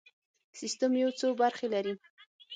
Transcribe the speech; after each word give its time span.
سیستم 0.59 0.91
یو 1.03 1.09
څو 1.19 1.27
برخې 1.41 1.67
لري. 1.73 1.93